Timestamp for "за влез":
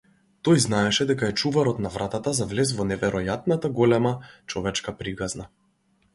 2.39-2.73